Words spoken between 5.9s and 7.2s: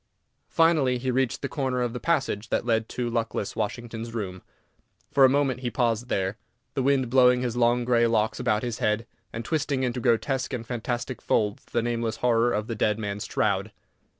there, the wind